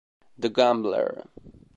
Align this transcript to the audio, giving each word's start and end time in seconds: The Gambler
The 0.35 0.49
Gambler 0.49 1.27